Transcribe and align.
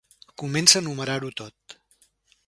Comença 0.41 0.79
a 0.79 0.81
numerar-ho 0.85 1.29
tot. 1.41 1.77